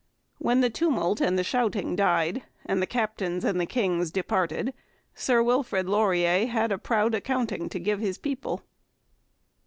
When 0.39 0.61
the 0.61 0.71
tumult 0.71 1.21
and 1.21 1.37
the 1.37 1.43
shouting 1.43 1.95
died 1.95 2.41
and 2.65 2.81
the 2.81 2.87
Captains 2.87 3.45
and 3.45 3.61
the 3.61 3.67
Kings 3.67 4.09
departed, 4.09 4.73
Sir 5.13 5.43
Wilfrid 5.43 5.87
Laurier 5.87 6.47
had 6.47 6.71
a 6.71 6.79
proud 6.79 7.13
accounting 7.13 7.69
to 7.69 7.79
give 7.79 7.99
his 7.99 8.17
people. 8.17 8.63